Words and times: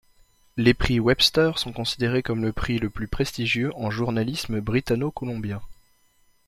Les 0.57 0.73
prix 0.73 0.99
Webster 0.99 1.59
sont 1.59 1.73
considérés 1.73 2.23
comme 2.23 2.41
le 2.41 2.51
prix 2.51 2.79
le 2.79 2.89
plus 2.89 3.07
prestigieux 3.07 3.71
en 3.75 3.91
journalisme 3.91 4.59
britanno-colombien. 4.59 5.61